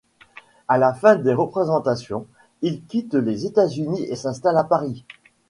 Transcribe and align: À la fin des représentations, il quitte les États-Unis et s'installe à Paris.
À 0.67 0.79
la 0.79 0.95
fin 0.95 1.15
des 1.15 1.31
représentations, 1.31 2.25
il 2.63 2.83
quitte 2.87 3.13
les 3.13 3.45
États-Unis 3.45 4.01
et 4.09 4.15
s'installe 4.15 4.57
à 4.57 4.63
Paris. 4.63 5.05